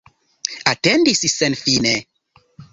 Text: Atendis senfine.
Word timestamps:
Atendis 0.71 1.21
senfine. 1.37 1.95